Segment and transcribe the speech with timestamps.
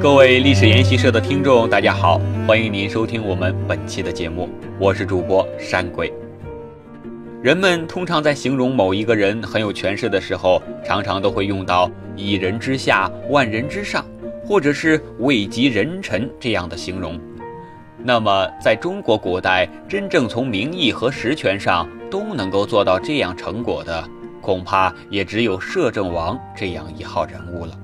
[0.00, 6.12] 各位历史研习社的听众，大家好，欢迎您收听我们本期的节目，我是主播山鬼。
[7.42, 14.06] 人们通常在形容某一个人很有权势的时候，常常都会用到“一人之下，万人之上”
[14.46, 17.18] 或者是“位极人臣”这样的形容。
[17.98, 24.08] 那么，在中国古代，真正从名义和实权上都能够做到这样成果的，
[24.40, 27.76] 恐怕也只有摄政王这样一号人物了。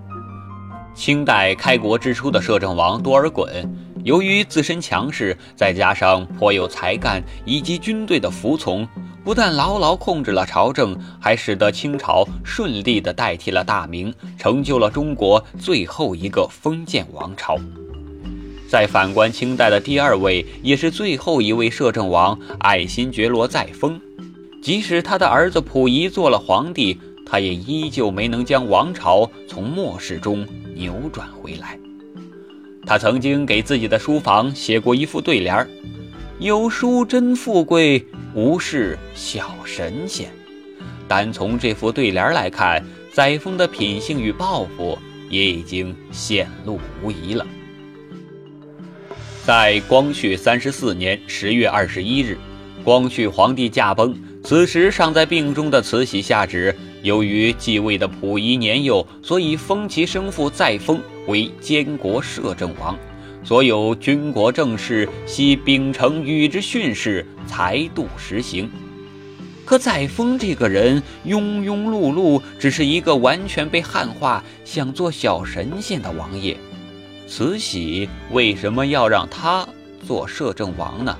[0.94, 3.68] 清代开国之初的摄政王多尔衮，
[4.04, 8.86] 由于自身强势，再加上颇有才干以及军队的服从，
[9.24, 17.58] 不但牢牢控制了朝政，还使得清朝顺利地代替了大明，成就了中国最后一个封建王朝。
[18.70, 23.98] 再反观清代的第二位，也是最后一位摄政王爱新觉罗载沣，
[24.62, 26.96] 即使他的儿子溥仪做了皇帝，
[27.26, 30.46] 他也依旧没能将王朝从末世中。
[30.72, 31.76] 扭转回来，
[32.86, 35.68] 他曾经给自己的书房写过一副对联儿
[36.38, 40.30] ：“有书真富贵，无事小神仙。”
[41.08, 42.80] 单从这副对联来看，
[43.12, 44.96] 载沣的品性与抱负
[45.28, 47.44] 也已经显露无遗了。
[49.46, 52.36] 在光绪三十四年十月二十一日，
[52.84, 56.74] 光绪皇帝驾崩，此时尚在病中的慈禧下旨。
[57.02, 62.94] 由于继位的溥仪年幼，所以封其生父载沣为监国摄政王，
[63.42, 68.70] 所有军国政事悉秉承与之训示，才度实行。
[69.64, 76.54] 可载沣这个人庸庸碌碌，只是一个完全被汉化、想做小神仙的王爷。
[77.30, 79.64] 慈禧为什么要让他
[80.04, 81.16] 做摄政王呢？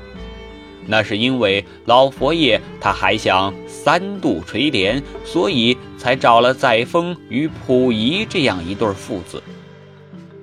[0.85, 9.41] 那是因为老佛爷他还想三度垂帘，所以才找了载沣与溥仪这样一对父子。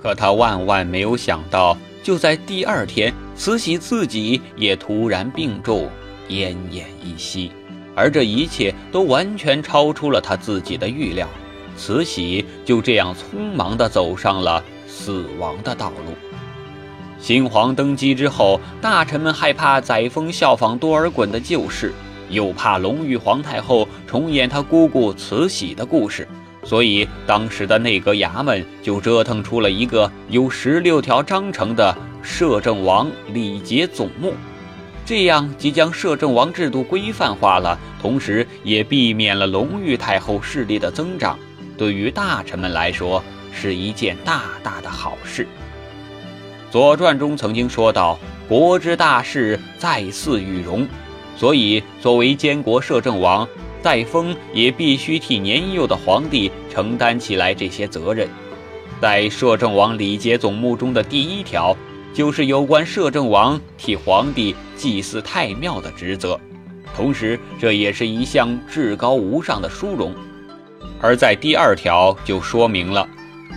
[0.01, 5.89] 可他万万没有想到，就在第二天，慈禧自己也突然病重，
[6.29, 7.51] 奄奄一息，
[7.93, 11.27] 而这一切都完全超出了他自己的预料。
[11.75, 16.13] 慈禧就这样匆忙地走上了死亡的道路。
[17.19, 21.91] 新皇登基之后，大臣们害怕载沣效仿多尔衮的旧事，
[22.29, 26.27] 又怕隆裕皇太后重演他姑姑慈禧的故事，
[26.63, 34.33] 所以当时的内阁衙门就折腾出了一个有十六条章程的摄政王礼节总目，
[35.03, 41.39] 这样即将摄政王制度规范化了，同时也避免了隆裕太后势力的增长，
[41.75, 43.23] 对于大臣们来说
[43.59, 45.43] 是一件大大的好事。
[46.71, 50.87] 《左传》中曾经说到：“国之大事，在祀与戎。”
[51.35, 53.47] 所以，作为监国摄政王，
[53.81, 58.27] 载沣也必须替年幼的皇帝承担起来这些责任。
[58.99, 61.75] 在摄政王礼节总目中的第一条，
[62.13, 66.39] 就是有关摄政王替皇帝祭祀太庙的职责，
[66.95, 70.13] 同时这也是一项至高无上的殊荣。
[70.99, 73.07] 而在第二条就说明了。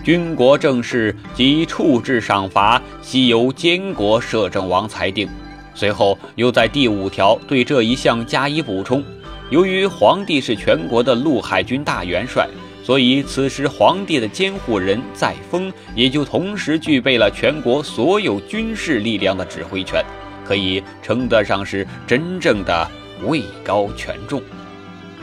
[0.02, 5.28] 军国政事及处置赏罚，悉由监国摄政王裁定。
[5.74, 9.04] 随后又在第五条对这一项加以补充：
[9.50, 12.48] 由于皇帝是全国的陆海军大元帅，
[12.82, 20.02] 所以此时皇帝的监护人载沣也就同时具备了全国所有军事力量的指挥权，
[20.44, 22.90] 可以称得上是真正的
[23.26, 24.42] 位高权重。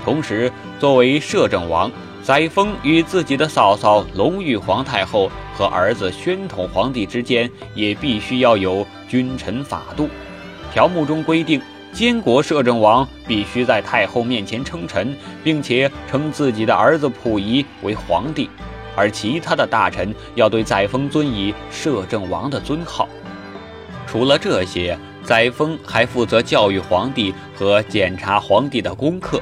[0.05, 1.91] 同时，作为摄政王。
[2.27, 10.09] 载沣与自己的嫂嫂隆裕皇太后和儿子宣统皇帝之间也必须要有君臣法度。
[10.69, 11.61] 条目中规定，
[11.93, 18.49] 监国摄政王必须在太后面前称臣，并且称自己的儿子溥仪为皇帝，
[18.93, 23.07] 而其他的大臣要对载沣尊以摄政王的尊号。
[24.05, 29.41] 除了这些，载沣还负责教育皇帝和检查皇帝的功课。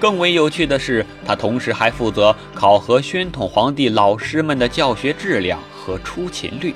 [0.00, 6.74] 更为有趣的是，他同时还负责考核宣统皇帝老师们的教学质量和出勤率，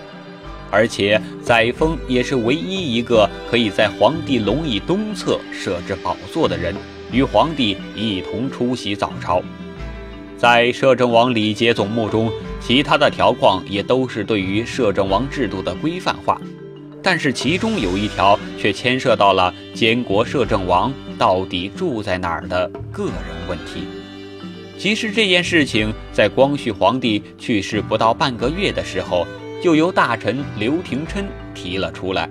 [0.71, 6.75] 而且载沣也是唯一一个可以在皇帝龙椅东侧设置宝座的人，
[7.13, 9.41] 与皇帝一同出席早朝。
[10.37, 12.29] 在摄政王礼节总目中，
[12.61, 16.41] 其他的条框也都是对于摄政王制度的规范化。
[17.03, 23.15] 但是其中有一条却牵涉到了监国摄政王到底住在哪儿的个人
[23.49, 23.85] 问题。
[24.79, 29.27] 其实这件事情在光绪皇帝去世不到半个月的时候，
[29.63, 32.29] 就由大臣刘廷琛提了出来。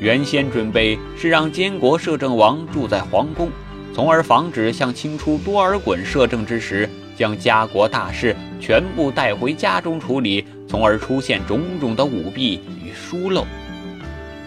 [0.00, 3.50] 原先准备是让监国摄政王住在皇宫，
[3.94, 13.44] 从而防止像清初多尔衮摄政之时，将家国大事全部带回家中处理，从而出现种种的舞弊与疏漏。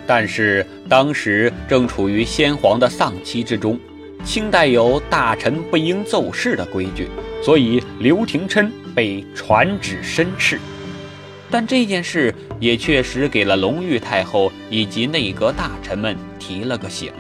[0.07, 3.79] 但是当时正处于先皇的丧期之中，
[4.23, 7.07] 清代有大臣不应奏事的规矩，
[7.43, 10.59] 所以刘廷琛被传旨申斥。
[11.49, 17.11] 但这件事也确实给了隆裕太后以及内阁大臣们提了个醒。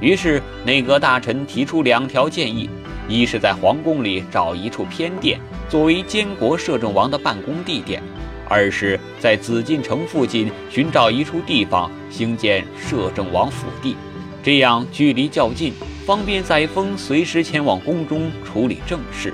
[0.00, 2.70] 于是内阁大臣提出两条建议：
[3.08, 8.00] 一是在皇宫里找一处偏殿，作为监国摄政王的办公地点；
[8.50, 13.94] 二是在紫禁城附近寻找一处地方兴建摄政王府邸，
[14.42, 15.72] 这样距离较近，
[16.04, 19.32] 方便载沣随时前往宫中处理政事。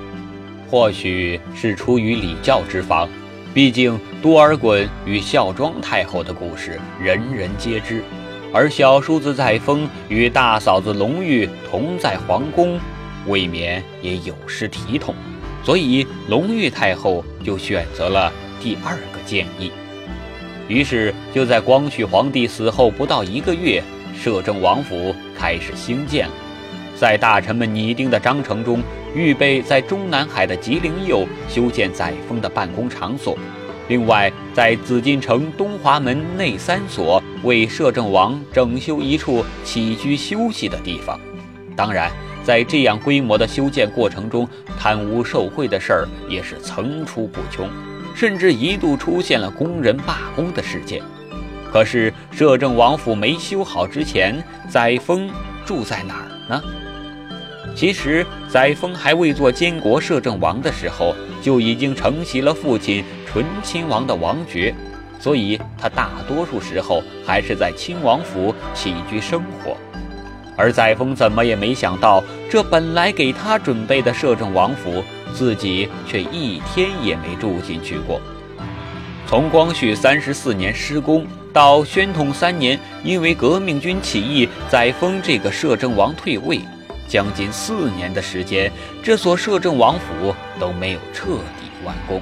[0.68, 3.08] 或许是出于礼教之防。
[3.54, 8.02] 毕竟多尔衮与孝庄太后的故事人人皆知，
[8.52, 12.78] 而小叔子载沣与大嫂子隆裕同在皇宫，
[13.26, 15.14] 未免也有失体统，
[15.64, 18.30] 所以隆裕太后就选择了
[18.66, 19.70] 第二个建议。
[20.66, 23.80] 于是就在光绪皇帝死后不到一个月，
[24.20, 26.34] 摄政王府开始兴建了。
[26.96, 28.82] 在大臣们拟定的章程中，
[29.14, 33.38] 预备在中南海的吉林右修建载沣的办公场所，
[33.86, 41.20] 另外在紫禁城东华门内三所为摄政王整修一处起居休息的地方。
[41.76, 42.10] 当然，
[42.42, 47.68] 在这样规模的修建过程中，贪污受贿的事儿也是层出不穷，
[48.16, 51.02] 甚至一度出现了工人罢工的事件。
[51.70, 55.28] 可是，摄政王府没修好之前，载沣
[55.66, 56.62] 住在哪儿呢？
[57.74, 64.74] 其实，载沣还未做监国摄政王的时候，就已经承袭了父亲醇亲王的王爵，
[65.20, 69.76] 所以他大多数时候还是在亲王府起居生活。
[70.56, 75.04] 而载沣怎么也没想到，这本来给他准备的摄政王府，
[75.36, 78.18] 自己却一天也没住进去过。
[79.28, 86.60] 从光绪三十四年施工到宣统三年，因为革命军起义，载沣这个摄政王退位。
[87.08, 88.72] 将近四年的时间，
[89.02, 92.20] 这所摄政王府都没有彻底完工。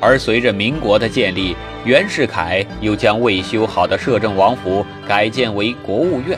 [0.00, 1.54] 而随着民国的建立，
[1.84, 6.36] 袁世凯又将未修好的摄政王府改建为国务院。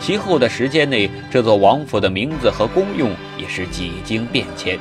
[0.00, 4.78] 其后的时间内，这座王府的名字和功用也是几经变迁，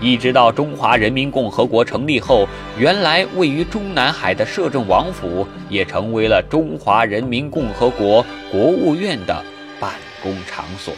[0.00, 2.46] 一直到中华人民共和国成立后，
[2.78, 9.44] 原来位于中南海的摄政王府也成为了中华人民共和国国务院的
[9.80, 9.92] 办。
[10.22, 10.92] 公场所。